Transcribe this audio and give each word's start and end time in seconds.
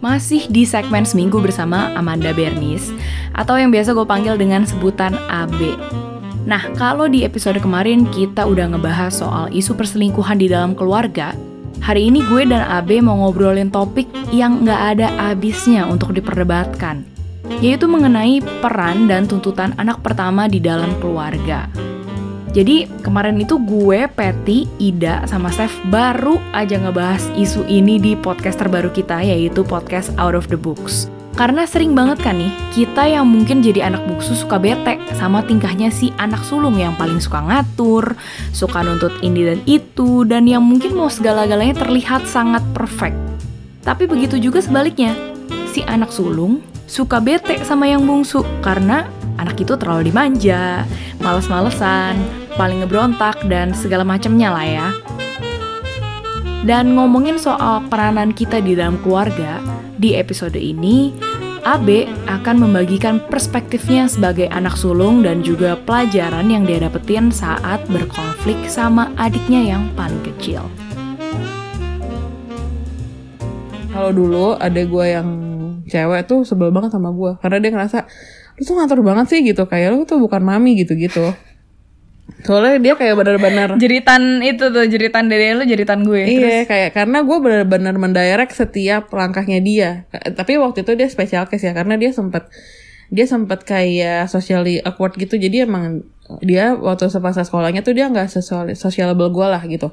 Masih 0.00 0.48
di 0.48 0.64
segmen 0.64 1.04
Seminggu 1.04 1.44
bersama 1.44 1.92
Amanda 1.92 2.32
Bernis 2.32 2.88
Atau 3.36 3.60
yang 3.60 3.68
biasa 3.68 3.92
gue 3.92 4.08
panggil 4.08 4.40
dengan 4.40 4.64
sebutan 4.64 5.12
AB 5.28 5.76
Nah, 6.48 6.72
kalau 6.80 7.04
di 7.04 7.20
episode 7.20 7.60
kemarin 7.60 8.08
kita 8.08 8.48
udah 8.48 8.72
ngebahas 8.72 9.12
soal 9.12 9.52
isu 9.52 9.76
perselingkuhan 9.76 10.40
di 10.40 10.48
dalam 10.48 10.72
keluarga 10.72 11.36
Hari 11.84 12.08
ini 12.08 12.24
gue 12.24 12.48
dan 12.48 12.64
AB 12.64 13.04
mau 13.04 13.20
ngobrolin 13.28 13.68
topik 13.68 14.08
yang 14.32 14.64
nggak 14.64 14.80
ada 14.96 15.12
habisnya 15.20 15.84
untuk 15.84 16.16
diperdebatkan 16.16 17.04
Yaitu 17.60 17.84
mengenai 17.84 18.40
peran 18.64 19.04
dan 19.04 19.28
tuntutan 19.28 19.76
anak 19.76 20.00
pertama 20.00 20.48
di 20.48 20.64
dalam 20.64 20.96
keluarga 20.96 21.68
jadi 22.50 22.90
kemarin 23.06 23.38
itu 23.38 23.62
gue, 23.62 24.10
Patty, 24.10 24.66
Ida, 24.82 25.22
sama 25.30 25.54
Steph 25.54 25.74
baru 25.86 26.42
aja 26.50 26.82
ngebahas 26.82 27.22
isu 27.38 27.62
ini 27.70 28.02
di 28.02 28.18
podcast 28.18 28.58
terbaru 28.58 28.90
kita 28.90 29.22
yaitu 29.22 29.62
podcast 29.62 30.10
Out 30.18 30.34
of 30.34 30.50
the 30.50 30.58
Books. 30.58 31.06
Karena 31.38 31.62
sering 31.62 31.94
banget 31.94 32.18
kan 32.26 32.42
nih, 32.42 32.50
kita 32.74 33.06
yang 33.06 33.30
mungkin 33.30 33.62
jadi 33.62 33.86
anak 33.86 34.02
bungsu 34.02 34.34
suka 34.34 34.58
bete 34.58 34.98
sama 35.14 35.46
tingkahnya 35.46 35.94
si 35.94 36.10
anak 36.18 36.42
sulung 36.42 36.74
yang 36.74 36.98
paling 36.98 37.22
suka 37.22 37.38
ngatur, 37.38 38.18
suka 38.50 38.82
nuntut 38.82 39.14
ini 39.22 39.46
dan 39.46 39.62
itu, 39.64 40.26
dan 40.26 40.50
yang 40.50 40.66
mungkin 40.66 40.98
mau 40.98 41.06
segala-galanya 41.06 41.86
terlihat 41.86 42.26
sangat 42.26 42.66
perfect. 42.74 43.14
Tapi 43.86 44.10
begitu 44.10 44.42
juga 44.42 44.58
sebaliknya, 44.58 45.14
si 45.70 45.86
anak 45.86 46.10
sulung 46.10 46.66
suka 46.90 47.22
bete 47.22 47.62
sama 47.62 47.86
yang 47.86 48.02
bungsu 48.02 48.42
karena 48.60 49.06
anak 49.40 49.56
itu 49.56 49.74
terlalu 49.80 50.12
dimanja, 50.12 50.84
males-malesan, 51.24 52.20
paling 52.60 52.84
ngebrontak, 52.84 53.40
dan 53.48 53.72
segala 53.72 54.04
macamnya 54.04 54.52
lah 54.52 54.66
ya. 54.66 54.88
Dan 56.60 56.92
ngomongin 56.92 57.40
soal 57.40 57.80
peranan 57.88 58.36
kita 58.36 58.60
di 58.60 58.76
dalam 58.76 59.00
keluarga, 59.00 59.64
di 59.96 60.12
episode 60.12 60.60
ini, 60.60 61.16
AB 61.64 62.08
akan 62.24 62.56
membagikan 62.68 63.20
perspektifnya 63.28 64.08
sebagai 64.08 64.48
anak 64.48 64.76
sulung 64.76 65.20
dan 65.20 65.44
juga 65.44 65.76
pelajaran 65.84 66.48
yang 66.48 66.64
dia 66.64 66.80
dapetin 66.80 67.28
saat 67.28 67.84
berkonflik 67.88 68.56
sama 68.68 69.12
adiknya 69.20 69.76
yang 69.76 69.88
paling 69.92 70.20
kecil. 70.24 70.64
Kalau 73.92 74.10
dulu 74.16 74.56
ada 74.56 74.80
gue 74.80 75.06
yang 75.08 75.28
cewek 75.84 76.24
tuh 76.24 76.46
sebel 76.46 76.72
banget 76.72 76.96
sama 76.96 77.12
gue 77.12 77.36
karena 77.42 77.58
dia 77.60 77.70
ngerasa 77.74 77.98
lu 78.60 78.62
tuh 78.68 78.76
ngatur 78.76 79.00
banget 79.00 79.26
sih 79.32 79.40
gitu 79.40 79.64
kayak 79.64 79.96
lu 79.96 80.04
tuh 80.04 80.20
bukan 80.20 80.44
mami 80.44 80.76
gitu 80.76 80.92
gitu 80.92 81.32
soalnya 82.40 82.80
dia 82.80 82.94
kayak 82.96 83.16
benar-benar 83.20 83.68
jeritan 83.76 84.40
itu 84.40 84.72
tuh 84.72 84.84
jeritan 84.88 85.28
dari 85.28 85.52
lu 85.52 85.64
jeritan 85.66 86.06
gue. 86.06 86.22
Iya 86.24 86.40
terus? 86.40 86.68
kayak 86.70 86.90
karena 86.96 87.18
gue 87.26 87.38
benar-benar 87.42 87.94
mendirect 88.00 88.54
setiap 88.56 89.12
langkahnya 89.12 89.60
dia. 89.60 89.90
Tapi 90.12 90.56
waktu 90.56 90.86
itu 90.86 90.92
dia 90.96 91.08
special 91.10 91.50
case 91.50 91.68
ya 91.68 91.72
karena 91.76 92.00
dia 92.00 92.14
sempat 92.14 92.48
dia 93.10 93.26
sempat 93.26 93.66
kayak 93.66 94.30
socially 94.30 94.80
awkward 94.80 95.18
gitu. 95.20 95.36
Jadi 95.36 95.66
emang 95.68 96.06
dia 96.40 96.72
waktu 96.78 97.10
semasa 97.10 97.42
sekolahnya 97.44 97.82
tuh 97.82 97.92
dia 97.92 98.06
nggak 98.08 98.30
sosial 98.30 98.72
sociable 98.72 99.28
gue 99.28 99.46
lah 99.46 99.60
gitu. 99.68 99.92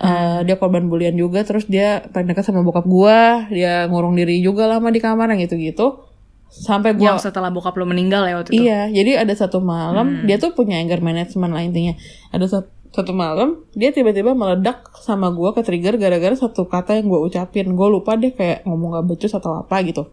Uh, 0.00 0.40
dia 0.48 0.56
korban 0.56 0.88
bulian 0.88 1.12
juga 1.12 1.44
terus 1.44 1.68
dia 1.68 2.00
pengen 2.14 2.32
dekat 2.32 2.48
sama 2.48 2.64
bokap 2.64 2.88
gue 2.88 3.18
dia 3.52 3.84
ngurung 3.84 4.16
diri 4.16 4.40
juga 4.40 4.64
lama 4.64 4.88
di 4.88 4.96
kamar 4.96 5.28
yang 5.28 5.44
gitu 5.44 5.60
gitu 5.60 6.09
sampai 6.50 6.98
gue 6.98 7.06
yang 7.06 7.22
setelah 7.22 7.54
bokap 7.54 7.78
lo 7.78 7.86
meninggal 7.86 8.26
ya 8.26 8.34
waktu 8.42 8.50
itu 8.50 8.66
iya 8.66 8.90
jadi 8.90 9.22
ada 9.22 9.34
satu 9.38 9.62
malam 9.62 10.20
hmm. 10.20 10.26
dia 10.26 10.36
tuh 10.36 10.50
punya 10.52 10.82
anger 10.82 10.98
management 10.98 11.54
lah 11.54 11.62
intinya 11.62 11.94
ada 12.34 12.46
satu 12.50 12.68
satu 12.90 13.14
malam 13.14 13.62
dia 13.78 13.94
tiba-tiba 13.94 14.34
meledak 14.34 14.90
sama 14.98 15.30
gue 15.30 15.50
ke 15.54 15.62
trigger 15.62 15.94
gara-gara 15.94 16.34
satu 16.34 16.66
kata 16.66 16.98
yang 16.98 17.06
gue 17.06 17.20
ucapin 17.22 17.70
gue 17.70 17.88
lupa 17.88 18.18
deh 18.18 18.34
kayak 18.34 18.66
ngomong 18.66 18.98
gak 18.98 19.06
becus 19.14 19.30
atau 19.30 19.62
apa 19.62 19.78
gitu 19.86 20.10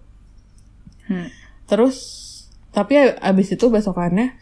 hmm. 1.10 1.28
terus 1.66 1.98
tapi 2.70 3.18
abis 3.18 3.58
itu 3.58 3.66
besokannya 3.74 4.38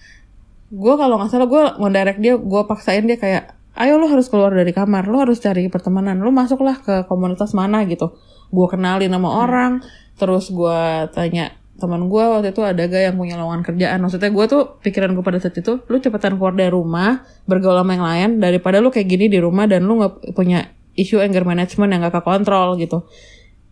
gue 0.67 0.93
kalau 0.99 1.15
nggak 1.15 1.31
salah 1.31 1.47
gue 1.47 1.64
ngedirect 1.80 2.20
dia 2.20 2.36
gue 2.36 2.61
paksain 2.67 3.08
dia 3.08 3.15
kayak 3.15 3.55
ayo 3.80 3.95
lo 3.95 4.11
harus 4.11 4.27
keluar 4.27 4.52
dari 4.52 4.75
kamar 4.75 5.08
lo 5.08 5.23
harus 5.23 5.39
cari 5.39 5.71
pertemanan 5.71 6.20
lo 6.20 6.36
masuklah 6.36 6.75
ke 6.83 7.08
komunitas 7.08 7.55
mana 7.55 7.87
gitu 7.87 8.20
gue 8.52 8.67
kenalin 8.67 9.08
nama 9.08 9.31
hmm. 9.31 9.39
orang 9.47 9.71
terus 10.20 10.52
gue 10.52 11.08
tanya 11.15 11.55
teman 11.75 12.08
gue 12.08 12.23
waktu 12.23 12.55
itu 12.55 12.63
ada 12.63 12.87
gak 12.87 13.03
yang 13.11 13.15
punya 13.19 13.36
lowongan 13.36 13.61
kerjaan. 13.67 13.99
Maksudnya 13.99 14.31
gue 14.31 14.45
tuh 14.47 14.61
pikiran 14.80 15.11
gue 15.11 15.23
pada 15.23 15.39
saat 15.43 15.55
itu 15.59 15.83
lu 15.91 15.97
cepetan 15.99 16.39
keluar 16.39 16.55
dari 16.55 16.71
rumah 16.71 17.27
bergaul 17.43 17.75
sama 17.75 17.91
yang 17.99 18.05
lain 18.05 18.30
daripada 18.39 18.80
lu 18.80 18.89
kayak 18.91 19.08
gini 19.08 19.27
di 19.27 19.39
rumah 19.43 19.67
dan 19.67 19.83
lu 19.83 19.99
nggak 19.99 20.31
punya 20.31 20.71
isu 20.95 21.19
anger 21.19 21.43
management 21.43 21.89
yang 21.91 22.02
gak 22.08 22.23
kekontrol 22.23 22.80
gitu. 22.80 23.03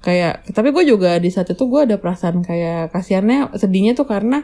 Kayak 0.04 0.44
tapi 0.52 0.76
gue 0.76 0.84
juga 0.84 1.16
di 1.16 1.32
saat 1.32 1.48
itu 1.48 1.64
gue 1.64 1.88
ada 1.88 1.96
perasaan 1.96 2.44
kayak 2.44 2.92
kasihannya 2.92 3.56
sedihnya 3.56 3.96
tuh 3.96 4.04
karena 4.04 4.44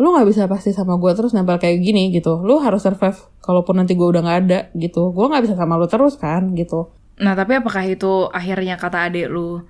lu 0.00 0.16
nggak 0.16 0.30
bisa 0.30 0.46
pasti 0.46 0.70
sama 0.70 0.96
gue 0.96 1.12
terus 1.12 1.34
nempel 1.34 1.58
kayak 1.58 1.82
gini 1.82 2.14
gitu. 2.14 2.38
Lu 2.40 2.62
harus 2.62 2.86
survive 2.86 3.18
kalaupun 3.42 3.82
nanti 3.82 3.98
gue 3.98 4.06
udah 4.06 4.22
nggak 4.22 4.38
ada 4.46 4.60
gitu. 4.78 5.10
Gue 5.10 5.26
nggak 5.26 5.42
bisa 5.42 5.54
sama 5.58 5.74
lu 5.74 5.90
terus 5.90 6.14
kan 6.16 6.54
gitu. 6.54 6.94
Nah 7.18 7.34
tapi 7.34 7.58
apakah 7.58 7.82
itu 7.84 8.30
akhirnya 8.30 8.78
kata 8.78 9.10
adik 9.10 9.26
lu 9.26 9.66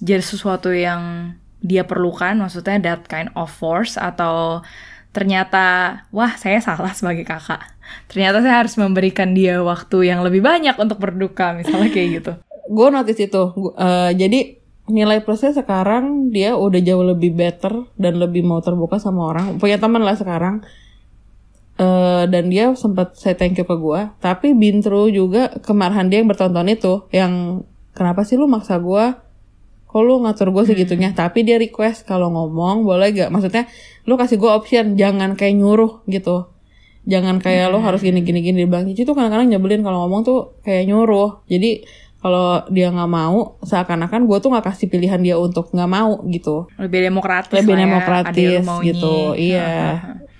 jadi 0.00 0.24
sesuatu 0.24 0.72
yang 0.72 1.34
dia 1.64 1.88
perlukan 1.88 2.36
maksudnya 2.36 2.76
that 2.84 3.08
kind 3.08 3.32
of 3.32 3.48
force 3.48 3.96
atau 3.96 4.60
ternyata 5.16 5.96
wah 6.12 6.36
saya 6.36 6.60
salah 6.60 6.92
sebagai 6.92 7.24
kakak. 7.24 7.64
Ternyata 8.12 8.44
saya 8.44 8.60
harus 8.60 8.76
memberikan 8.76 9.32
dia 9.32 9.64
waktu 9.64 10.12
yang 10.12 10.20
lebih 10.20 10.44
banyak 10.44 10.76
untuk 10.76 11.00
berduka 11.00 11.56
misalnya 11.56 11.88
kayak 11.88 12.08
gitu. 12.20 12.32
Gue 12.76 12.88
notice 12.92 13.24
itu. 13.24 13.42
Uh, 13.78 14.12
jadi 14.12 14.60
nilai 14.84 15.24
plusnya 15.24 15.56
sekarang 15.56 16.28
dia 16.28 16.52
udah 16.60 16.80
jauh 16.84 17.04
lebih 17.08 17.32
better 17.32 17.88
dan 17.96 18.20
lebih 18.20 18.44
mau 18.44 18.60
terbuka 18.60 19.00
sama 19.00 19.32
orang. 19.32 19.56
Punya 19.56 19.80
teman 19.80 20.04
lah 20.04 20.18
sekarang. 20.18 20.60
Uh, 21.74 22.28
dan 22.30 22.54
dia 22.54 22.70
sempat 22.78 23.18
saya 23.18 23.34
thank 23.34 23.58
you 23.58 23.66
ke 23.66 23.74
gue 23.74 24.06
tapi 24.22 24.54
through 24.78 25.10
juga 25.10 25.50
kemarahan 25.58 26.06
dia 26.06 26.22
yang 26.22 26.30
bertonton 26.30 26.70
itu 26.70 27.02
yang 27.10 27.66
kenapa 27.90 28.22
sih 28.22 28.38
lu 28.38 28.46
maksa 28.46 28.78
gue 28.78 29.23
kok 29.94 30.02
lu 30.02 30.18
ngatur 30.26 30.50
gue 30.50 30.64
segitunya? 30.66 31.14
Hmm. 31.14 31.18
tapi 31.22 31.46
dia 31.46 31.54
request 31.54 32.02
kalau 32.02 32.34
ngomong 32.34 32.82
boleh 32.82 33.14
gak? 33.14 33.30
Maksudnya 33.30 33.70
lu 34.10 34.18
kasih 34.18 34.42
gue 34.42 34.50
option 34.50 34.98
jangan 34.98 35.38
kayak 35.38 35.54
nyuruh 35.54 36.02
gitu. 36.10 36.50
Jangan 37.06 37.38
kayak 37.38 37.70
hmm. 37.70 37.72
lu 37.72 37.78
harus 37.78 38.02
gini 38.02 38.26
gini 38.26 38.42
gini 38.42 38.66
bang 38.66 38.90
Cici 38.90 39.06
tuh 39.06 39.14
kadang-kadang 39.14 39.54
nyebelin 39.54 39.86
kalau 39.86 40.02
ngomong 40.10 40.26
tuh 40.26 40.38
kayak 40.66 40.90
nyuruh. 40.90 41.46
Jadi 41.46 41.86
kalau 42.18 42.64
dia 42.72 42.90
nggak 42.90 43.10
mau 43.12 43.60
seakan-akan 43.62 44.26
gue 44.26 44.38
tuh 44.42 44.50
nggak 44.50 44.66
kasih 44.66 44.90
pilihan 44.90 45.20
dia 45.22 45.38
untuk 45.38 45.70
nggak 45.70 45.90
mau 45.94 46.26
gitu. 46.26 46.66
Lebih 46.74 47.14
demokratis 47.14 47.54
lebih 47.54 47.74
ya, 47.78 47.80
demokratis 47.86 48.64
ya, 48.66 48.82
gitu 48.82 49.14
iya. 49.38 49.70
Uh, 49.70 50.33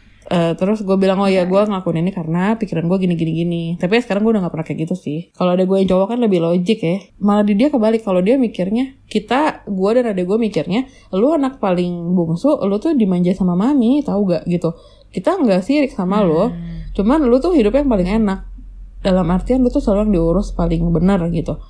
terus 0.57 0.81
gue 0.81 0.97
bilang 0.97 1.21
oh 1.21 1.29
ya 1.29 1.45
gue 1.45 1.61
ngelakuin 1.69 2.01
ini 2.01 2.13
karena 2.13 2.57
pikiran 2.57 2.89
gue 2.89 2.97
gini 2.97 3.15
gini 3.15 3.33
gini 3.37 3.65
tapi 3.77 4.01
sekarang 4.01 4.25
gue 4.25 4.33
udah 4.33 4.43
gak 4.49 4.53
pernah 4.57 4.67
kayak 4.67 4.79
gitu 4.89 4.95
sih. 4.97 5.19
Kalau 5.37 5.53
ada 5.53 5.65
gue 5.69 5.77
yang 5.77 5.89
cowok 5.89 6.07
kan 6.17 6.19
lebih 6.21 6.41
logik 6.41 6.81
ya. 6.81 6.97
Malah 7.21 7.45
di 7.45 7.55
dia 7.57 7.69
kebalik. 7.69 8.01
Kalau 8.01 8.25
dia 8.25 8.41
mikirnya 8.41 8.97
kita 9.05 9.69
gue 9.69 9.91
dan 9.93 10.17
ada 10.17 10.23
gue 10.25 10.39
mikirnya 10.41 10.89
lu 11.13 11.37
anak 11.37 11.61
paling 11.61 11.93
bungsu 12.17 12.57
lu 12.65 12.81
tuh 12.81 12.97
dimanja 12.97 13.37
sama 13.37 13.53
mami 13.53 14.01
tahu 14.01 14.33
gak 14.33 14.49
gitu. 14.49 14.73
Kita 15.13 15.39
nggak 15.39 15.61
sirik 15.63 15.93
sama 15.93 16.25
hmm. 16.25 16.27
lo 16.27 16.45
cuman 16.95 17.27
lu 17.27 17.37
tuh 17.39 17.53
hidupnya 17.53 17.85
yang 17.85 17.93
paling 17.93 18.09
enak. 18.25 18.41
Dalam 19.05 19.29
artian 19.29 19.61
lu 19.61 19.69
tuh 19.69 19.85
selalu 19.85 20.09
yang 20.09 20.13
diurus 20.17 20.57
paling 20.57 20.81
benar 20.89 21.21
gitu. 21.29 21.61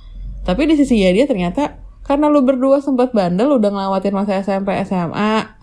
Tapi 0.47 0.69
di 0.69 0.79
sisi 0.79 1.03
ya 1.03 1.11
dia 1.11 1.27
ternyata 1.27 1.83
karena 2.05 2.29
lu 2.29 2.45
berdua 2.45 2.79
sempat 2.85 3.11
bandel 3.17 3.57
udah 3.57 3.73
ngelawatin 3.73 4.13
masa 4.13 4.37
SMP 4.37 4.77
SMA 4.85 5.54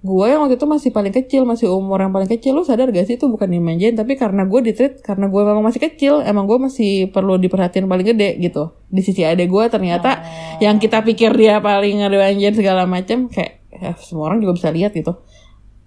gue 0.00 0.24
yang 0.32 0.40
waktu 0.40 0.56
itu 0.56 0.64
masih 0.64 0.90
paling 0.96 1.12
kecil 1.12 1.44
masih 1.44 1.68
umur 1.68 2.00
yang 2.00 2.08
paling 2.08 2.24
kecil 2.24 2.56
lu 2.56 2.64
sadar 2.64 2.88
gak 2.88 3.04
sih 3.04 3.20
itu 3.20 3.28
bukan 3.28 3.52
dimanjain 3.52 3.92
tapi 3.92 4.16
karena 4.16 4.48
gue 4.48 4.60
ditreat 4.64 5.04
karena 5.04 5.28
gue 5.28 5.42
memang 5.44 5.60
masih 5.60 5.76
kecil 5.76 6.24
emang 6.24 6.48
gue 6.48 6.56
masih 6.56 7.12
perlu 7.12 7.36
diperhatiin 7.36 7.84
paling 7.84 8.16
gede 8.16 8.40
gitu 8.40 8.72
di 8.88 9.04
sisi 9.04 9.28
adek 9.28 9.52
gue 9.52 9.64
ternyata 9.68 10.24
oh. 10.24 10.64
yang 10.64 10.80
kita 10.80 11.04
pikir 11.04 11.36
dia 11.36 11.60
paling 11.60 12.00
ngerewanjain 12.00 12.56
segala 12.56 12.88
macam 12.88 13.28
kayak 13.28 13.60
ya, 13.68 13.92
semua 14.00 14.32
orang 14.32 14.40
juga 14.40 14.56
bisa 14.56 14.72
lihat 14.72 14.96
gitu 14.96 15.20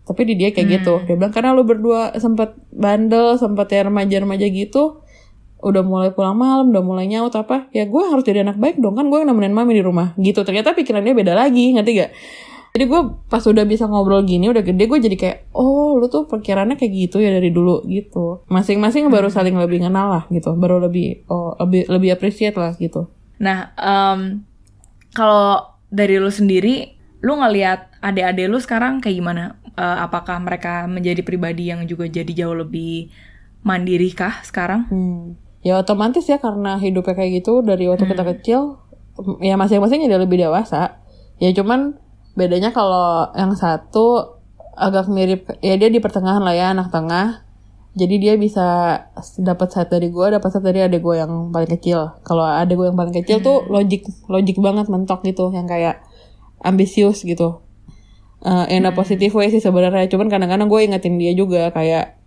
tapi 0.06 0.22
di 0.30 0.38
dia 0.38 0.54
kayak 0.54 0.68
gitu. 0.82 0.94
hmm. 0.94 1.10
gitu 1.10 1.10
dia 1.10 1.16
bilang 1.18 1.34
karena 1.34 1.50
lu 1.58 1.66
berdua 1.66 2.14
sempat 2.22 2.54
bandel 2.70 3.42
sempat 3.42 3.66
ya 3.74 3.90
remaja-remaja 3.90 4.46
gitu 4.46 5.02
udah 5.64 5.80
mulai 5.80 6.12
pulang 6.12 6.36
malam, 6.36 6.76
udah 6.76 6.84
mulai 6.84 7.08
nyaut 7.08 7.32
apa, 7.40 7.72
ya 7.72 7.88
gue 7.88 8.04
harus 8.04 8.28
jadi 8.28 8.44
anak 8.44 8.60
baik 8.60 8.84
dong 8.84 9.00
kan 9.00 9.08
gue 9.08 9.24
yang 9.24 9.32
nemenin 9.32 9.56
mami 9.56 9.80
di 9.80 9.84
rumah 9.84 10.12
gitu. 10.20 10.44
Ternyata 10.44 10.76
pikirannya 10.76 11.16
beda 11.16 11.32
lagi, 11.40 11.72
ngerti 11.72 11.92
gak? 12.04 12.12
Jadi 12.74 12.90
gue 12.90 13.02
pas 13.30 13.46
udah 13.46 13.66
bisa 13.70 13.86
ngobrol 13.86 14.26
gini, 14.26 14.50
udah 14.50 14.66
gede 14.66 14.90
gue 14.90 14.98
jadi 14.98 15.14
kayak, 15.14 15.38
oh 15.54 15.94
lu 16.02 16.10
tuh 16.10 16.26
pikirannya 16.26 16.74
kayak 16.74 16.90
gitu 16.90 17.22
ya 17.22 17.30
dari 17.30 17.54
dulu 17.54 17.86
gitu. 17.86 18.42
Masing-masing 18.50 19.14
baru 19.14 19.30
hmm. 19.30 19.36
saling 19.38 19.54
lebih 19.54 19.86
kenal 19.86 20.10
lah 20.10 20.24
gitu, 20.34 20.58
baru 20.58 20.82
lebih 20.82 21.22
oh 21.30 21.54
lebih 21.62 21.86
lebih 21.86 22.10
appreciate 22.18 22.58
lah 22.58 22.74
gitu. 22.82 23.14
Nah, 23.38 23.78
um, 23.78 24.42
kalau 25.14 25.78
dari 25.94 26.18
lu 26.18 26.34
sendiri, 26.34 26.98
lu 27.22 27.38
ngelihat 27.38 27.94
adik-adik 28.02 28.50
lu 28.50 28.58
sekarang 28.58 29.06
kayak 29.06 29.22
gimana? 29.22 29.62
Uh, 29.78 30.06
apakah 30.10 30.42
mereka 30.42 30.90
menjadi 30.90 31.22
pribadi 31.22 31.70
yang 31.70 31.86
juga 31.86 32.10
jadi 32.10 32.30
jauh 32.34 32.58
lebih 32.58 33.14
mandiri 33.62 34.10
kah 34.18 34.42
sekarang? 34.42 34.90
Hmm 34.90 35.44
ya 35.64 35.80
otomatis 35.80 36.28
ya 36.28 36.38
karena 36.38 36.76
hidupnya 36.78 37.16
kayak 37.16 37.32
gitu 37.42 37.64
dari 37.64 37.88
waktu 37.88 38.04
hmm. 38.04 38.12
kita 38.12 38.24
kecil 38.36 38.62
ya 39.40 39.56
masing-masing 39.56 40.04
jadi 40.04 40.20
lebih 40.20 40.44
dewasa 40.44 41.00
ya 41.40 41.50
cuman 41.56 41.96
bedanya 42.34 42.74
kalau 42.74 43.30
yang 43.38 43.54
satu 43.54 44.38
agak 44.74 45.06
mirip 45.10 45.46
ya 45.62 45.78
dia 45.78 45.90
di 45.90 46.02
pertengahan 46.02 46.42
lah 46.42 46.54
ya 46.54 46.74
anak 46.74 46.90
tengah. 46.90 47.46
Jadi 47.94 48.18
dia 48.18 48.34
bisa 48.42 48.98
dapat 49.38 49.70
side 49.70 49.94
dari 49.94 50.10
gue 50.10 50.26
dapat 50.34 50.50
side 50.50 50.66
dari 50.66 50.82
adik 50.82 51.06
gue 51.06 51.14
yang 51.14 51.54
paling 51.54 51.70
kecil. 51.78 52.18
Kalau 52.26 52.42
adik 52.42 52.74
gue 52.82 52.90
yang 52.90 52.98
paling 52.98 53.14
kecil 53.14 53.38
hmm. 53.38 53.46
tuh 53.46 53.58
logik 53.70 54.10
logik 54.26 54.58
banget 54.58 54.90
mentok 54.90 55.22
gitu 55.22 55.54
yang 55.54 55.70
kayak 55.70 56.02
ambisius 56.66 57.22
gitu. 57.22 57.62
Uh, 58.44 58.66
in 58.74 58.84
a 58.84 58.90
hmm. 58.90 58.98
positive 58.98 59.30
way 59.38 59.54
sih 59.54 59.62
sebenarnya. 59.62 60.10
Cuman 60.10 60.26
kadang-kadang 60.26 60.66
gue 60.66 60.80
ingetin 60.90 61.22
dia 61.22 61.38
juga 61.38 61.70
kayak 61.70 62.18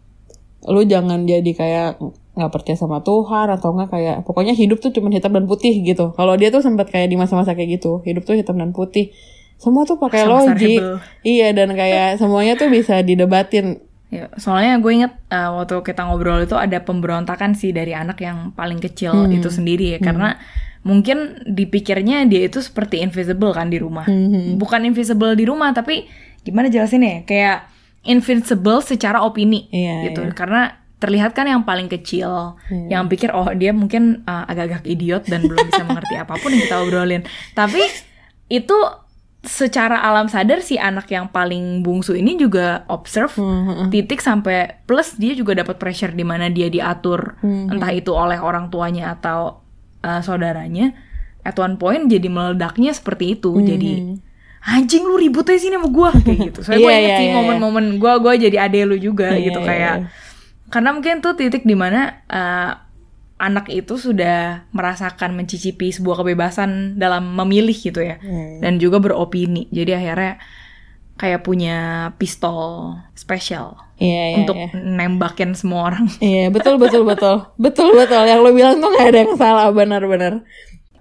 lu 0.70 0.87
jangan 0.87 1.26
jadi 1.26 1.50
kayak 1.50 1.99
nggak 2.38 2.53
percaya 2.55 2.79
sama 2.79 3.03
Tuhan 3.03 3.50
atau 3.50 3.75
enggak 3.75 3.91
kayak 3.91 4.17
pokoknya 4.23 4.55
hidup 4.55 4.79
tuh 4.79 4.94
cuma 4.94 5.11
hitam 5.11 5.35
dan 5.35 5.50
putih 5.50 5.75
gitu. 5.82 6.14
Kalau 6.14 6.38
dia 6.38 6.55
tuh 6.55 6.62
sempat 6.62 6.94
kayak 6.94 7.11
di 7.11 7.19
masa-masa 7.19 7.58
kayak 7.58 7.82
gitu 7.82 8.06
hidup 8.06 8.23
tuh 8.23 8.38
hitam 8.38 8.55
dan 8.55 8.70
putih 8.70 9.11
semua 9.56 9.82
tuh 9.88 9.97
pakai 9.97 10.29
logik 10.29 10.81
iya 11.25 11.53
dan 11.56 11.73
kayak 11.73 12.20
semuanya 12.20 12.55
tuh 12.56 12.69
bisa 12.69 13.00
didebatin 13.00 13.81
Ya, 14.06 14.31
soalnya 14.38 14.79
gue 14.79 14.93
inget 15.03 15.12
uh, 15.35 15.58
waktu 15.58 15.82
kita 15.82 16.06
ngobrol 16.06 16.47
itu 16.47 16.55
ada 16.55 16.79
pemberontakan 16.79 17.58
sih 17.58 17.75
dari 17.75 17.91
anak 17.91 18.23
yang 18.23 18.55
paling 18.55 18.79
kecil 18.79 19.26
hmm. 19.26 19.35
itu 19.35 19.50
sendiri 19.50 19.99
ya, 19.99 20.00
hmm. 20.00 20.06
karena 20.06 20.29
mungkin 20.87 21.43
dipikirnya 21.43 22.23
dia 22.31 22.47
itu 22.47 22.62
seperti 22.62 23.03
invisible 23.03 23.50
kan 23.50 23.67
di 23.67 23.82
rumah. 23.82 24.06
Hmm. 24.06 24.62
Bukan 24.62 24.87
invisible 24.87 25.35
di 25.35 25.43
rumah, 25.43 25.75
tapi 25.75 26.06
gimana 26.47 26.70
jelasin 26.70 27.03
ya? 27.03 27.17
Kayak 27.26 27.67
invincible 28.06 28.79
secara 28.79 29.26
opini 29.26 29.67
yeah, 29.75 30.06
gitu, 30.06 30.23
yeah. 30.23 30.35
karena 30.38 30.79
terlihat 31.03 31.35
kan 31.35 31.50
yang 31.50 31.67
paling 31.67 31.91
kecil, 31.91 32.55
yeah. 32.70 32.97
yang 32.97 33.11
pikir 33.11 33.35
oh 33.35 33.50
dia 33.58 33.75
mungkin 33.75 34.23
uh, 34.23 34.47
agak-agak 34.47 34.87
idiot 34.87 35.26
dan 35.26 35.43
belum 35.43 35.67
bisa 35.67 35.82
mengerti 35.82 36.14
apa 36.14 36.38
pun 36.38 36.55
yang 36.55 36.62
kita 36.62 36.79
obrolin, 36.79 37.26
tapi 37.58 37.82
itu 38.47 38.79
secara 39.46 40.02
alam 40.02 40.26
sadar 40.26 40.58
si 40.60 40.75
anak 40.76 41.06
yang 41.08 41.31
paling 41.31 41.81
bungsu 41.81 42.19
ini 42.19 42.34
juga 42.34 42.82
observe 42.90 43.32
hmm. 43.38 43.94
titik 43.94 44.19
sampai 44.19 44.82
plus 44.84 45.14
dia 45.16 45.32
juga 45.38 45.54
dapat 45.54 45.78
pressure 45.78 46.12
di 46.12 46.26
mana 46.26 46.50
dia 46.50 46.66
diatur 46.66 47.38
hmm. 47.40 47.70
entah 47.70 47.90
itu 47.94 48.10
oleh 48.10 48.37
orang 48.43 48.69
tuanya 48.69 49.14
atau 49.14 49.62
uh, 50.02 50.20
saudaranya 50.20 50.93
at 51.46 51.54
one 51.56 51.78
point 51.78 52.10
jadi 52.10 52.26
meledaknya 52.26 52.90
seperti 52.90 53.38
itu 53.38 53.54
hmm. 53.54 53.66
jadi 53.66 53.93
anjing 54.66 55.06
lu 55.06 55.14
ribut 55.14 55.46
aja 55.46 55.62
sini 55.62 55.78
sama 55.78 55.88
gue 55.94 56.10
kayak 56.26 56.38
gitu 56.50 56.58
soalnya 56.66 56.82
yeah, 56.82 56.87
gue 56.87 56.93
inget 56.93 57.06
yeah, 57.06 57.19
sih 57.19 57.26
iya, 57.26 57.32
iya. 57.32 57.38
momen-momen 57.38 57.84
yeah, 57.87 57.98
gue 58.02 58.12
gue 58.19 58.32
jadi 58.50 58.56
ade 58.66 58.81
lu 58.82 58.96
juga 58.98 59.31
yeah, 59.31 59.46
gitu 59.46 59.60
yeah, 59.62 59.69
kayak 59.70 59.94
yeah. 60.02 60.10
karena 60.75 60.90
mungkin 60.90 61.14
tuh 61.22 61.38
titik 61.38 61.62
di 61.62 61.76
mana 61.78 62.26
uh, 62.26 62.86
anak 63.37 63.69
itu 63.69 64.00
sudah 64.00 64.65
merasakan 64.73 65.37
mencicipi 65.37 65.93
sebuah 65.93 66.25
kebebasan 66.25 66.97
dalam 66.97 67.37
memilih 67.37 67.77
gitu 67.77 68.00
ya 68.00 68.17
hmm. 68.17 68.65
dan 68.65 68.81
juga 68.81 68.97
beropini 68.97 69.69
jadi 69.69 70.00
akhirnya 70.00 70.41
kayak 71.17 71.44
punya 71.44 72.11
pistol 72.17 72.97
spesial 73.12 73.77
yeah, 74.00 74.33
yeah, 74.33 74.38
untuk 74.41 74.56
yeah. 74.56 74.73
nembakin 74.73 75.53
semua 75.53 75.93
orang 75.93 76.09
iya 76.25 76.49
yeah, 76.49 76.49
betul 76.49 76.81
betul 76.81 77.05
betul 77.05 77.53
betul 77.61 77.93
betul 77.93 78.25
yang 78.25 78.41
lo 78.41 78.53
bilang 78.56 78.81
tuh 78.81 78.88
gak 78.97 79.12
ada 79.12 79.19
yang 79.29 79.35
salah 79.37 79.69
benar-benar 79.69 80.41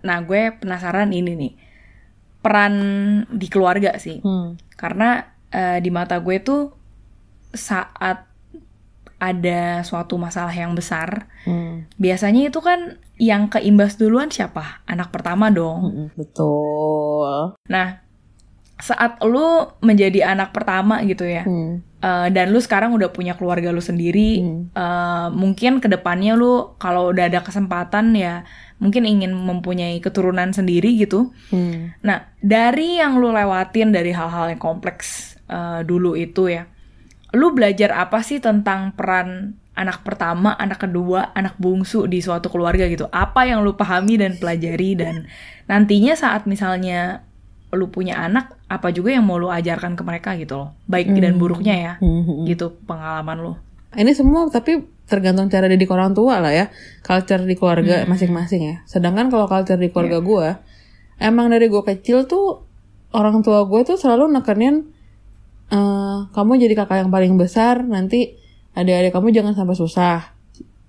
nah 0.04 0.20
gue 0.20 0.60
penasaran 0.60 1.16
ini 1.16 1.34
nih 1.40 1.54
peran 2.44 2.76
di 3.32 3.48
keluarga 3.48 3.96
sih 3.96 4.20
hmm. 4.20 4.76
karena 4.76 5.24
uh, 5.56 5.78
di 5.80 5.88
mata 5.88 6.20
gue 6.20 6.38
tuh 6.44 6.76
saat 7.56 8.36
ada 9.16 9.82
suatu 9.88 10.20
masalah 10.20 10.52
yang 10.52 10.76
besar, 10.76 11.32
hmm. 11.48 11.65
Biasanya 11.96 12.52
itu 12.52 12.60
kan 12.60 13.00
yang 13.16 13.48
keimbas 13.48 13.96
duluan 13.96 14.28
siapa? 14.32 14.84
Anak 14.88 15.12
pertama 15.12 15.48
dong. 15.52 16.12
Betul. 16.20 17.56
Nah, 17.72 18.04
saat 18.76 19.24
lu 19.24 19.72
menjadi 19.80 20.36
anak 20.36 20.52
pertama 20.52 21.00
gitu 21.08 21.24
ya, 21.24 21.48
hmm. 21.48 22.04
uh, 22.04 22.28
dan 22.28 22.52
lu 22.52 22.60
sekarang 22.60 22.92
udah 22.92 23.08
punya 23.16 23.40
keluarga 23.40 23.72
lu 23.72 23.80
sendiri, 23.80 24.44
hmm. 24.44 24.76
uh, 24.76 25.32
mungkin 25.32 25.80
ke 25.80 25.88
depannya 25.88 26.36
lu 26.36 26.76
kalau 26.76 27.16
udah 27.16 27.32
ada 27.32 27.40
kesempatan 27.40 28.12
ya 28.16 28.44
mungkin 28.76 29.08
ingin 29.08 29.32
mempunyai 29.32 30.04
keturunan 30.04 30.52
sendiri 30.52 31.00
gitu. 31.00 31.32
Hmm. 31.56 31.96
Nah, 32.04 32.28
dari 32.44 33.00
yang 33.00 33.16
lu 33.24 33.32
lewatin 33.32 33.96
dari 33.96 34.12
hal-hal 34.12 34.52
yang 34.52 34.60
kompleks 34.60 35.40
uh, 35.48 35.80
dulu 35.88 36.20
itu 36.20 36.52
ya 36.52 36.68
lu 37.36 37.52
belajar 37.52 37.92
apa 37.92 38.24
sih 38.24 38.40
tentang 38.40 38.96
peran 38.96 39.60
anak 39.76 40.08
pertama, 40.08 40.56
anak 40.56 40.88
kedua, 40.88 41.36
anak 41.36 41.60
bungsu 41.60 42.08
di 42.08 42.24
suatu 42.24 42.48
keluarga 42.48 42.88
gitu? 42.88 43.12
Apa 43.12 43.46
yang 43.46 43.62
lu 43.62 43.76
pahami 43.76 44.16
dan 44.16 44.40
pelajari 44.40 44.96
dan 44.96 45.28
nantinya 45.68 46.16
saat 46.16 46.48
misalnya 46.48 47.28
lu 47.76 47.92
punya 47.92 48.24
anak, 48.24 48.56
apa 48.72 48.96
juga 48.96 49.12
yang 49.12 49.28
mau 49.28 49.36
lu 49.36 49.52
ajarkan 49.52 50.00
ke 50.00 50.04
mereka 50.08 50.40
gitu 50.40 50.56
loh, 50.56 50.70
baik 50.88 51.12
dan 51.20 51.36
hmm. 51.36 51.42
buruknya 51.44 51.76
ya, 51.76 51.94
mm-hmm. 52.00 52.48
gitu 52.48 52.72
pengalaman 52.88 53.38
lu. 53.38 53.54
Ini 53.92 54.16
semua 54.16 54.48
tapi 54.48 54.80
tergantung 55.06 55.52
cara 55.52 55.68
didik 55.68 55.92
orang 55.92 56.16
tua 56.16 56.40
lah 56.40 56.56
ya, 56.56 56.72
culture 57.04 57.44
di 57.44 57.60
keluarga 57.60 58.04
hmm. 58.04 58.08
masing-masing 58.08 58.62
ya. 58.64 58.76
Sedangkan 58.88 59.28
kalau 59.28 59.52
culture 59.52 59.76
di 59.76 59.92
keluarga 59.92 60.24
yeah. 60.24 60.28
gue, 60.32 60.48
emang 61.20 61.52
dari 61.52 61.68
gue 61.68 61.84
kecil 61.84 62.24
tuh 62.32 62.64
orang 63.12 63.44
tua 63.44 63.68
gue 63.68 63.82
tuh 63.84 64.00
selalu 64.00 64.32
nekenin 64.40 64.88
uh, 65.72 66.28
kamu 66.32 66.64
jadi 66.68 66.74
kakak 66.80 67.08
yang 67.08 67.12
paling 67.12 67.36
besar 67.40 67.84
nanti 67.84 68.36
adik-adik 68.76 69.16
kamu 69.16 69.32
jangan 69.32 69.54
sampai 69.56 69.76
susah. 69.80 70.36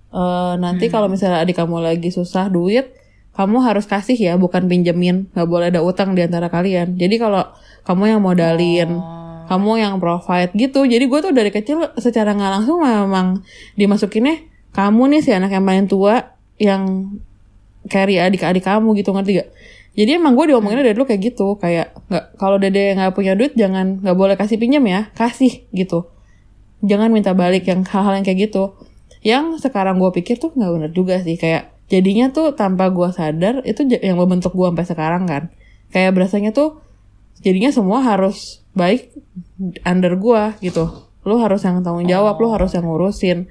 Uh, 0.07 0.55
nanti 0.59 0.87
hmm. 0.87 0.93
kalau 0.93 1.07
misalnya 1.11 1.43
adik 1.43 1.59
kamu 1.59 1.83
lagi 1.83 2.09
susah 2.15 2.47
duit 2.47 2.95
kamu 3.35 3.59
harus 3.61 3.85
kasih 3.85 4.17
ya 4.17 4.33
bukan 4.35 4.67
pinjemin. 4.67 5.31
Nggak 5.33 5.47
boleh 5.47 5.67
ada 5.71 5.81
utang 5.81 6.13
di 6.13 6.21
antara 6.25 6.51
kalian. 6.51 6.99
Jadi 6.99 7.15
kalau 7.21 7.45
kamu 7.87 8.03
yang 8.11 8.21
modalin 8.21 8.99
oh. 8.99 9.47
kamu 9.47 9.71
yang 9.79 9.93
provide 10.03 10.51
gitu 10.51 10.83
jadi 10.83 10.99
gue 11.07 11.19
tuh 11.23 11.31
dari 11.31 11.55
kecil 11.55 11.95
secara 11.95 12.35
nggak 12.35 12.51
langsung 12.59 12.83
memang 12.83 13.47
dimasukinnya 13.79 14.43
kamu 14.75 15.15
nih 15.15 15.21
si 15.23 15.31
anak 15.31 15.55
yang 15.55 15.63
paling 15.63 15.87
tua 15.87 16.35
yang 16.59 16.83
carry 17.87 18.19
adik-adik 18.19 18.67
kamu 18.67 18.99
gitu 18.99 19.15
ngerti 19.15 19.39
gak 19.39 19.49
jadi 19.97 20.19
emang 20.19 20.35
gue 20.35 20.51
diomonginnya 20.51 20.91
dari 20.91 20.95
dulu 20.99 21.07
kayak 21.07 21.21
gitu 21.31 21.55
kayak 21.57 21.95
nggak 22.11 22.25
kalau 22.35 22.59
dede 22.59 22.93
nggak 22.99 23.15
punya 23.15 23.33
duit 23.39 23.55
jangan 23.55 24.03
nggak 24.03 24.17
boleh 24.19 24.35
kasih 24.35 24.59
pinjam 24.59 24.83
ya 24.83 25.07
kasih 25.15 25.63
gitu 25.71 26.11
jangan 26.85 27.09
minta 27.09 27.33
balik 27.33 27.65
yang 27.65 27.81
hal-hal 27.85 28.13
yang 28.17 28.25
kayak 28.25 28.49
gitu. 28.51 28.77
Yang 29.25 29.65
sekarang 29.65 29.97
gue 29.97 30.11
pikir 30.13 30.37
tuh 30.37 30.53
nggak 30.53 30.71
benar 30.73 30.91
juga 30.93 31.19
sih. 31.21 31.35
Kayak 31.39 31.73
jadinya 31.89 32.29
tuh 32.29 32.53
tanpa 32.53 32.91
gue 32.93 33.09
sadar 33.09 33.63
itu 33.65 33.87
yang 33.89 34.19
membentuk 34.19 34.53
gue 34.53 34.67
sampai 34.67 34.85
sekarang 34.85 35.23
kan. 35.25 35.43
Kayak 35.89 36.13
berasanya 36.13 36.51
tuh 36.53 36.83
jadinya 37.41 37.71
semua 37.73 38.03
harus 38.03 38.61
baik 38.77 39.09
under 39.81 40.13
gue 40.17 40.43
gitu. 40.61 41.09
Lo 41.25 41.41
harus 41.41 41.65
yang 41.65 41.81
tanggung 41.81 42.07
jawab 42.07 42.37
lo 42.37 42.53
harus 42.53 42.71
yang 42.77 42.85
ngurusin. 42.85 43.49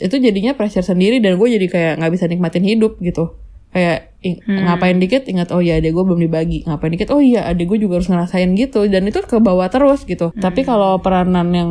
Itu 0.00 0.16
jadinya 0.16 0.56
pressure 0.56 0.86
sendiri 0.86 1.20
dan 1.20 1.36
gue 1.36 1.48
jadi 1.50 1.66
kayak 1.68 1.92
nggak 2.00 2.12
bisa 2.16 2.24
nikmatin 2.30 2.64
hidup 2.64 2.96
gitu. 3.04 3.36
Kayak 3.70 4.10
hmm. 4.24 4.66
ngapain 4.66 4.98
dikit 4.98 5.30
ingat 5.30 5.54
oh 5.54 5.62
iya 5.62 5.78
adek 5.78 5.94
gue 5.94 6.04
belum 6.08 6.20
dibagi. 6.24 6.66
Ngapain 6.66 6.90
dikit 6.90 7.14
oh 7.14 7.22
iya 7.22 7.46
adek 7.46 7.70
gue 7.70 7.78
juga 7.86 8.00
harus 8.00 8.10
ngerasain 8.10 8.50
gitu. 8.58 8.88
Dan 8.90 9.06
itu 9.06 9.22
ke 9.22 9.38
bawah 9.38 9.68
terus 9.70 10.02
gitu. 10.08 10.34
Hmm. 10.34 10.40
tapi 10.42 10.66
kalau 10.66 10.98
peranan 10.98 11.52
yang 11.54 11.70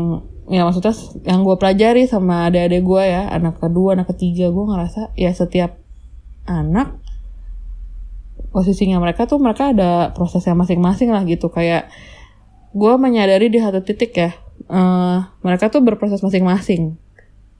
ya 0.49 0.65
maksudnya 0.65 0.97
yang 1.29 1.45
gue 1.45 1.55
pelajari 1.61 2.09
sama 2.09 2.49
adik-adik 2.49 2.81
gue 2.81 3.03
ya 3.05 3.29
anak 3.29 3.61
kedua 3.61 3.93
anak 3.93 4.09
ketiga 4.11 4.49
gue 4.49 4.65
ngerasa 4.65 5.13
ya 5.13 5.29
setiap 5.29 5.77
anak 6.49 6.97
posisinya 8.49 8.97
mereka 8.97 9.29
tuh 9.29 9.37
mereka 9.37 9.71
ada 9.71 10.11
prosesnya 10.13 10.57
masing-masing 10.57 11.13
lah 11.13 11.21
gitu. 11.25 11.53
Kayak 11.53 11.89
gue 12.73 12.93
menyadari 12.97 13.49
di 13.49 13.61
satu 13.61 13.81
titik 13.81 14.13
ya 14.13 14.33
uh, 14.69 15.29
mereka 15.45 15.69
tuh 15.69 15.85
berproses 15.85 16.21
masing-masing. 16.25 16.97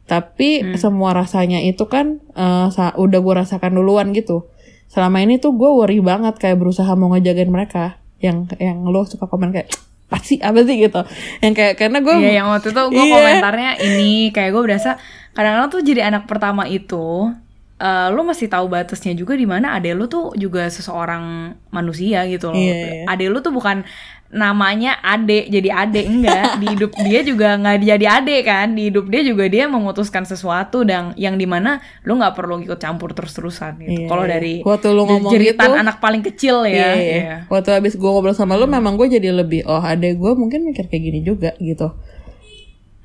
Tapi 0.10 0.66
hmm. 0.66 0.82
semua 0.82 1.14
rasanya 1.14 1.62
itu 1.62 1.86
kan 1.86 2.18
uh, 2.34 2.74
udah 2.98 3.20
gue 3.22 3.34
rasakan 3.46 3.78
duluan 3.78 4.10
gitu. 4.18 4.50
Selama 4.90 5.22
ini 5.22 5.38
tuh 5.38 5.54
gue 5.54 5.70
worry 5.70 6.02
banget 6.02 6.42
kayak 6.42 6.58
berusaha 6.58 6.90
mau 6.98 7.14
ngejagain 7.14 7.50
mereka. 7.54 8.02
Yang 8.20 8.58
yang 8.58 8.84
lo 8.90 9.06
suka 9.06 9.30
komen 9.30 9.54
kayak 9.54 9.70
pasti 10.10 10.42
apa 10.42 10.66
sih 10.66 10.76
gitu 10.82 11.02
yang 11.46 11.54
kayak 11.54 11.78
karena 11.78 12.02
gue 12.02 12.16
iya 12.18 12.42
yang 12.42 12.50
waktu 12.50 12.74
itu 12.74 12.82
gue 12.90 13.06
iya. 13.06 13.14
komentarnya 13.14 13.72
ini 13.78 14.34
kayak 14.34 14.52
gue 14.58 14.64
berasa 14.66 14.98
kadang-kadang 15.38 15.70
tuh 15.70 15.82
jadi 15.86 16.02
anak 16.10 16.26
pertama 16.26 16.66
itu 16.66 17.30
uh, 17.80 18.08
lu 18.12 18.22
masih 18.28 18.52
tahu 18.52 18.68
batasnya 18.68 19.16
juga 19.16 19.34
di 19.34 19.48
mana 19.48 19.74
ade 19.80 19.96
lu 19.96 20.06
tuh 20.06 20.36
juga 20.36 20.68
seseorang 20.68 21.56
manusia 21.72 22.28
gitu 22.28 22.52
loh. 22.52 22.60
Yeah, 22.60 23.08
yeah. 23.08 23.12
Ade 23.12 23.32
lu 23.32 23.40
tuh 23.40 23.56
bukan 23.56 23.88
namanya 24.30 25.02
ade 25.02 25.50
jadi 25.50 25.70
ade 25.74 26.06
enggak 26.06 26.54
di 26.62 26.66
hidup 26.70 26.92
dia 27.02 27.26
juga 27.26 27.58
nggak 27.58 27.82
jadi 27.82 28.06
ade 28.22 28.38
kan 28.46 28.78
di 28.78 28.94
hidup 28.94 29.10
dia 29.10 29.26
juga 29.26 29.50
dia 29.50 29.66
memutuskan 29.66 30.22
sesuatu 30.22 30.86
dan 30.86 31.18
yang 31.18 31.34
di 31.34 31.50
mana 31.50 31.82
lu 32.06 32.14
nggak 32.14 32.38
perlu 32.38 32.62
ikut 32.62 32.78
campur 32.78 33.18
terus 33.18 33.34
terusan 33.34 33.82
gitu 33.82 34.06
yeah. 34.06 34.10
kalau 34.10 34.30
dari 34.30 34.62
waktu 34.62 34.94
lu 34.94 35.10
ngomong 35.10 35.34
jeritan 35.34 35.74
gitu, 35.74 35.82
anak 35.82 35.98
paling 35.98 36.22
kecil 36.22 36.62
ya 36.70 36.78
yeah, 36.78 36.94
yeah. 36.94 37.22
Yeah. 37.26 37.40
waktu 37.50 37.74
habis 37.74 37.98
gue 37.98 38.06
ngobrol 38.06 38.38
sama 38.38 38.54
lu 38.54 38.70
memang 38.70 39.02
gue 39.02 39.10
jadi 39.10 39.34
lebih 39.34 39.66
oh 39.66 39.82
ade 39.82 40.14
gue 40.14 40.32
mungkin 40.38 40.62
mikir 40.62 40.86
kayak 40.86 41.04
gini 41.10 41.20
juga 41.26 41.58
gitu 41.58 41.90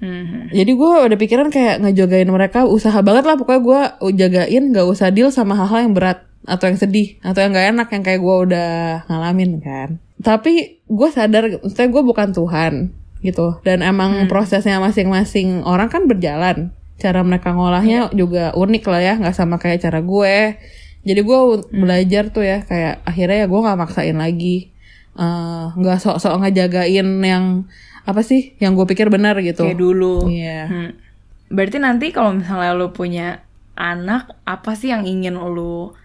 hmm 0.02 0.50
Jadi 0.54 0.72
gue 0.74 0.92
udah 1.10 1.18
pikiran 1.18 1.48
kayak 1.50 1.82
ngejagain 1.82 2.30
mereka 2.30 2.66
usaha 2.66 2.98
banget 3.02 3.24
lah. 3.26 3.36
Pokoknya 3.38 3.62
gue 3.62 3.82
jagain 4.14 4.64
gak 4.74 4.86
usah 4.86 5.10
deal 5.14 5.30
sama 5.30 5.58
hal-hal 5.58 5.90
yang 5.90 5.94
berat 5.94 6.26
atau 6.44 6.68
yang 6.68 6.78
sedih 6.78 7.16
atau 7.24 7.40
yang 7.40 7.56
gak 7.56 7.68
enak 7.72 7.88
yang 7.90 8.02
kayak 8.04 8.20
gue 8.20 8.36
udah 8.50 8.72
ngalamin 9.08 9.52
kan. 9.62 9.88
Tapi 10.20 10.82
gue 10.84 11.08
sadar 11.10 11.60
maksudnya 11.60 11.88
gue 11.90 12.02
bukan 12.02 12.28
Tuhan 12.32 12.74
gitu. 13.24 13.58
Dan 13.64 13.80
emang 13.80 14.24
hmm. 14.24 14.28
prosesnya 14.28 14.78
masing-masing 14.78 15.64
orang 15.64 15.88
kan 15.88 16.04
berjalan. 16.04 16.70
Cara 17.00 17.24
mereka 17.26 17.56
ngolahnya 17.56 18.08
yeah. 18.08 18.14
juga 18.14 18.44
unik 18.54 18.84
lah 18.86 19.00
ya 19.02 19.14
nggak 19.18 19.36
sama 19.36 19.56
kayak 19.56 19.82
cara 19.82 20.04
gue. 20.04 20.60
Jadi 21.04 21.20
gue 21.20 21.38
hmm. 21.38 21.72
belajar 21.72 22.32
tuh 22.32 22.44
ya 22.44 22.64
kayak 22.64 23.04
akhirnya 23.04 23.44
ya 23.44 23.46
gue 23.48 23.60
nggak 23.60 23.78
maksain 23.80 24.16
lagi. 24.16 24.74
Eh, 25.14 25.66
nggak 25.78 25.98
uh, 25.98 26.02
sok-sok 26.02 26.42
ngejagain 26.42 27.06
yang 27.22 27.70
apa 28.04 28.20
sih 28.20 28.56
yang 28.61 28.76
gue 28.76 28.84
pikir 28.84 29.08
benar 29.08 29.37
gitu 29.40 29.64
kayak 29.64 29.80
dulu 29.80 30.28
iya 30.28 30.64
yeah. 30.64 30.64
hmm. 30.68 30.90
berarti 31.52 31.78
nanti 31.80 32.06
kalau 32.12 32.37
misalnya 32.37 32.76
lo 32.76 32.92
punya 32.92 33.44
anak 33.75 34.37
apa 34.44 34.76
sih 34.78 34.92
yang 34.92 35.08
ingin 35.08 35.37
lo 35.37 35.96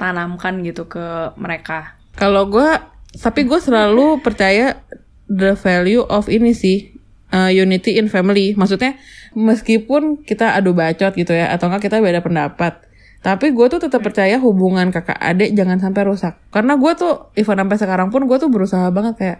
tanamkan 0.00 0.64
gitu 0.66 0.88
ke 0.88 1.36
mereka 1.38 1.96
kalau 2.16 2.48
gue 2.48 2.68
tapi 3.12 3.44
gue 3.44 3.60
selalu 3.60 4.24
percaya 4.24 4.80
the 5.28 5.52
value 5.56 6.04
of 6.08 6.32
ini 6.32 6.56
sih 6.56 6.92
uh, 7.32 7.50
unity 7.50 7.96
in 7.96 8.12
family. 8.12 8.52
Maksudnya 8.52 9.00
meskipun 9.32 10.22
kita 10.22 10.52
adu 10.52 10.76
bacot 10.76 11.16
gitu 11.16 11.32
ya 11.32 11.48
atau 11.50 11.72
enggak 11.72 11.88
kita 11.88 12.04
beda 12.04 12.20
pendapat, 12.20 12.84
tapi 13.24 13.56
gue 13.56 13.66
tuh 13.72 13.80
tetap 13.80 14.04
percaya 14.04 14.36
hubungan 14.36 14.92
kakak 14.92 15.16
adik 15.16 15.56
jangan 15.56 15.80
sampai 15.80 16.04
rusak. 16.04 16.36
Karena 16.52 16.76
gue 16.76 16.92
tuh 16.92 17.32
even 17.34 17.56
sampai 17.56 17.76
sekarang 17.80 18.08
pun 18.12 18.28
gue 18.28 18.36
tuh 18.36 18.52
berusaha 18.52 18.92
banget 18.92 19.14
kayak 19.16 19.38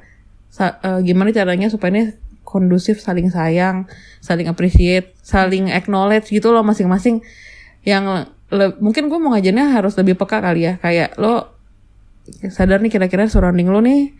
uh, 0.60 1.00
gimana 1.00 1.32
caranya 1.32 1.72
supaya 1.72 1.90
ini 1.96 2.04
kondusif 2.52 3.00
saling 3.00 3.32
sayang, 3.32 3.88
saling 4.20 4.44
appreciate, 4.50 5.16
saling 5.24 5.72
acknowledge 5.72 6.28
gitu 6.28 6.52
loh 6.52 6.60
masing-masing. 6.60 7.24
Yang 7.86 8.28
mungkin 8.78 9.08
gue 9.08 9.16
mau 9.16 9.32
ngajarnya 9.32 9.72
harus 9.72 9.96
lebih 9.96 10.20
peka 10.20 10.44
kali 10.44 10.68
ya. 10.68 10.76
Kayak 10.76 11.16
lo 11.16 11.56
sadar 12.52 12.84
nih 12.84 12.92
kira-kira 12.92 13.26
surrounding 13.26 13.72
lo 13.72 13.80
nih 13.82 14.14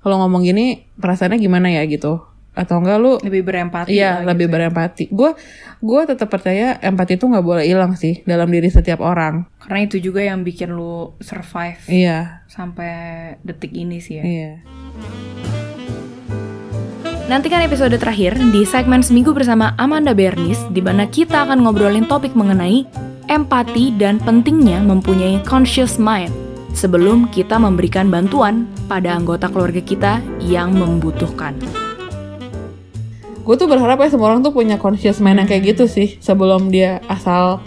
kalau 0.00 0.22
ngomong 0.24 0.46
gini 0.46 0.86
perasaannya 1.02 1.42
gimana 1.42 1.74
ya 1.74 1.82
gitu. 1.90 2.22
Atau 2.52 2.84
enggak 2.84 3.00
lu 3.00 3.16
lebih 3.24 3.48
berempati 3.48 3.96
iya 3.96 4.20
lebih 4.22 4.46
gitu 4.46 4.54
berempati. 4.54 5.04
Gue 5.10 5.34
gue 5.82 6.00
tetap 6.06 6.28
percaya 6.30 6.78
empati 6.78 7.18
itu 7.18 7.26
nggak 7.26 7.42
boleh 7.44 7.64
hilang 7.66 7.98
sih 7.98 8.22
dalam 8.28 8.46
diri 8.52 8.70
setiap 8.70 9.02
orang. 9.02 9.50
Karena 9.58 9.88
itu 9.88 9.98
juga 9.98 10.22
yang 10.22 10.46
bikin 10.46 10.70
lu 10.70 11.16
survive 11.18 11.82
iya. 11.90 12.44
sampai 12.46 13.34
detik 13.42 13.72
ini 13.74 13.98
sih 13.98 14.20
ya. 14.20 14.24
Iya 14.24 14.52
Nantikan 17.30 17.62
episode 17.62 17.94
terakhir 17.94 18.34
di 18.50 18.66
segmen 18.66 18.98
Seminggu 18.98 19.30
bersama 19.30 19.78
Amanda 19.78 20.10
Bernis, 20.10 20.58
di 20.74 20.82
mana 20.82 21.06
kita 21.06 21.46
akan 21.46 21.62
ngobrolin 21.62 22.02
topik 22.10 22.34
mengenai 22.34 22.82
empati 23.30 23.94
dan 23.94 24.18
pentingnya 24.18 24.82
mempunyai 24.82 25.38
conscious 25.46 26.02
mind 26.02 26.34
sebelum 26.74 27.30
kita 27.30 27.62
memberikan 27.62 28.10
bantuan 28.10 28.66
pada 28.90 29.14
anggota 29.14 29.46
keluarga 29.46 29.78
kita 29.78 30.18
yang 30.42 30.74
membutuhkan. 30.74 31.54
Gue 33.46 33.54
tuh 33.54 33.70
berharap 33.70 34.02
ya 34.02 34.10
semua 34.10 34.34
orang 34.34 34.42
tuh 34.42 34.50
punya 34.50 34.74
conscious 34.74 35.22
mind 35.22 35.46
yang 35.46 35.48
kayak 35.48 35.78
gitu 35.78 35.86
sih 35.86 36.18
sebelum 36.18 36.74
dia 36.74 36.98
asal 37.06 37.62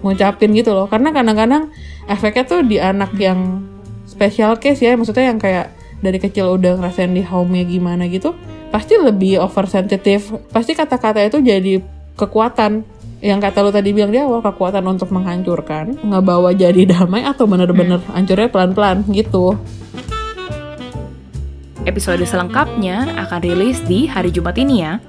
ngucapin 0.00 0.56
gitu 0.56 0.72
loh. 0.72 0.88
Karena 0.88 1.12
kadang-kadang 1.12 1.68
efeknya 2.08 2.48
tuh 2.48 2.64
di 2.64 2.80
anak 2.80 3.12
yang 3.20 3.60
special 4.08 4.56
case 4.56 4.80
ya, 4.80 4.96
maksudnya 4.96 5.28
yang 5.28 5.36
kayak 5.36 5.68
dari 6.00 6.16
kecil 6.16 6.56
udah 6.56 6.80
ngerasain 6.80 7.12
di 7.12 7.20
home-nya 7.20 7.64
gimana 7.68 8.08
gitu, 8.08 8.32
pasti 8.70 8.94
lebih 8.98 9.40
oversensitive. 9.42 10.48
Pasti 10.50 10.72
kata-kata 10.74 11.22
itu 11.24 11.38
jadi 11.42 11.80
kekuatan 12.16 12.96
yang 13.24 13.40
kata 13.40 13.64
lu 13.64 13.72
tadi 13.72 13.96
bilang 13.96 14.12
di 14.12 14.20
awal 14.20 14.44
kekuatan 14.44 14.84
untuk 14.84 15.08
menghancurkan 15.08 15.96
nggak 16.04 16.24
bawa 16.24 16.52
jadi 16.52 16.84
damai 16.84 17.24
atau 17.24 17.48
bener-bener 17.48 17.96
hmm. 17.96 18.12
hancurnya 18.12 18.48
pelan-pelan 18.52 19.08
gitu 19.08 19.56
episode 21.88 22.20
selengkapnya 22.28 23.16
akan 23.26 23.40
rilis 23.40 23.80
di 23.88 24.04
hari 24.04 24.28
Jumat 24.28 24.60
ini 24.60 24.84
ya 24.84 25.00